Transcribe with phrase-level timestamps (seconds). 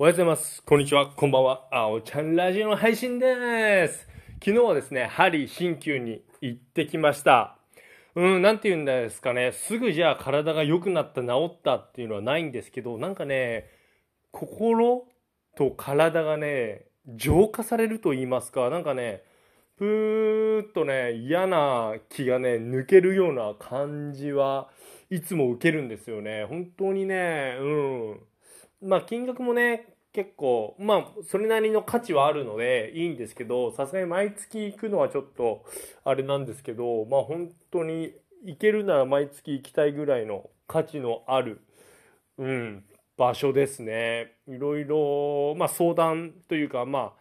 [0.00, 0.62] おはようございます。
[0.62, 1.08] こんにちは。
[1.08, 1.66] こんばんは。
[1.72, 4.06] あおちゃんラジオの配信でーす。
[4.34, 7.58] 昨日はですね、針鍼灸に行ってきました。
[8.14, 9.50] うん、なんて言うんですかね。
[9.50, 13.70] すぐじゃあ体が良くなった、治ったっていうのはないんですけど、なんかね、
[14.30, 15.02] 心
[15.56, 19.24] と体がね、浄化されると言いますか、なんかね、
[19.78, 24.68] ぷーっとね、嫌な気がね、抜けるような感じは
[25.10, 26.44] いつも受けるんですよね。
[26.44, 27.97] 本当にね、うん。
[28.82, 35.64] まあ金額もね、結構、まあそれなりの価値はあるのでいいんですけど、さすがに毎月行くのはちょっと
[36.04, 41.60] あれなんですけど、まあ本当に行けるなら毎月行きたいぐらいの価値のある、
[42.38, 42.84] うん、
[43.16, 44.32] 場所ですね。
[44.46, 47.12] いろいろ、まあ相談というか、まあ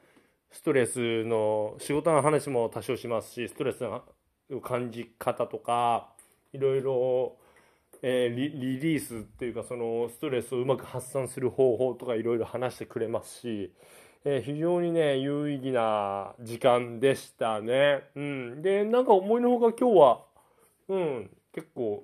[0.51, 4.03] ストレスの、仕事の話も多少しますし、ストレスの
[4.61, 6.09] 感じ方とか、
[6.53, 7.37] いろいろ、
[8.01, 13.73] えーリリースっていうかそのストレスをうまく発散する方法とかいろいろ話してくれますし、
[14.23, 18.03] えー非常にね有意義な時間でしたね。
[18.15, 20.21] うん、でなんか思いのほか今日は、
[20.89, 22.03] うん、結構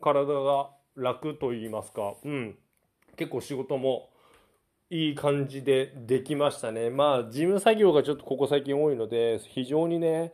[0.00, 2.56] 体が楽と言いますか、うん、
[3.16, 4.10] 結構仕事も
[4.90, 6.90] いい感じでできましたね。
[6.90, 10.32] まあ事務作業がちょっとここ最近多いので非常にね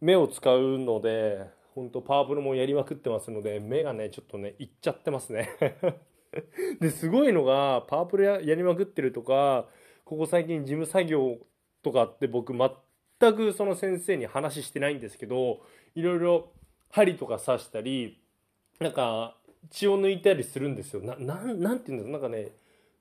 [0.00, 5.50] 目を使うので本当パワープロもやりまくってますので目がねちょっとねいっちゃってますね。
[6.80, 9.68] ですごいのがパワープロややりまくってるとか
[10.06, 11.38] ここ最近事務作業
[11.82, 15.60] とかって僕全くその先生に話してないんですけど
[15.94, 16.50] いろいろ
[16.90, 18.22] 針とか刺したり
[18.80, 19.36] なんか
[19.70, 21.02] 血を抜いたりするんですよ。
[21.02, 22.12] ななんなんていうんですか？
[22.12, 22.52] なんかね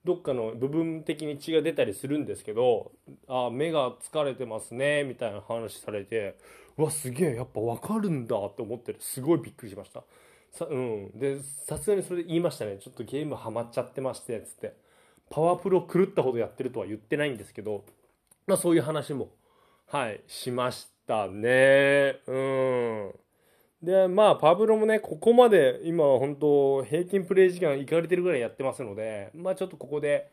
[0.06, 2.92] どっかの部分的に血が出たりするんですけど
[3.28, 6.38] あ目が疲れてますねみたいな話されて
[6.78, 10.04] うわすげえやっぱ分かるんだって思ってるすごいびっくりしました。
[10.52, 12.78] さ,、うん、でさすがにそれで言いましたね。
[12.80, 14.74] ちょっとゲームハマっちゃってましてつって。
[15.30, 17.84] パワープロ狂ったほどやってるとは言ってないんですけど
[18.46, 19.30] まあそういう話も
[19.88, 22.20] はいしましたね。
[22.28, 23.25] うん。
[23.86, 30.32] でまあパワプロもねここまで今本当平均プレイ時間いかれてるぐらいやってますのでまあちょっとここで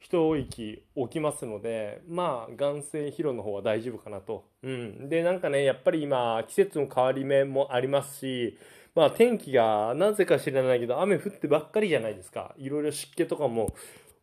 [0.00, 8.58] 一息置きますのでまあ眼性疲労の方は大丈夫かなと、うん、でなんかねやっぱり今季節の変わり目もありますし
[8.94, 12.54] まあ天気がなぜか知らないけど雨降ってばっかりじゃないですか。
[12.56, 13.74] いろいろ湿気とかも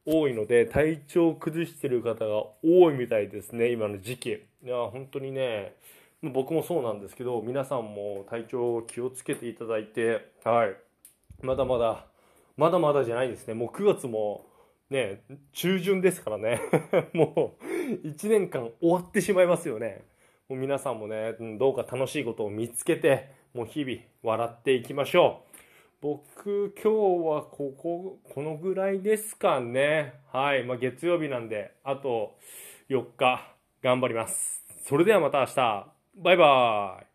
[0.05, 4.29] 多いので体調を崩してる方が多いみたいですね今の時期。
[4.63, 5.75] いや本当にね
[6.23, 10.75] 僕もそうなんですけど皆さんも体調気をつけていただいてはい。
[11.41, 12.05] まだまだ
[12.57, 13.55] まだまだじゃないですね。
[13.55, 14.45] もう9月も
[14.91, 15.23] ね
[15.53, 16.61] 中旬ですからね。
[17.13, 20.03] もう1年間終わってしまいますよね。
[20.47, 25.57] もう皆さんもねどうか楽しいことを見つけてもう日々笑っていきましょう。
[26.01, 26.89] 僕今日
[27.27, 30.13] はこここのぐらいですかね。
[30.31, 30.63] はい。
[30.63, 32.37] まあ月曜日なんであと
[32.89, 34.63] 4日頑張ります。
[34.83, 36.00] それではまた明日。
[36.15, 37.10] バイバイ。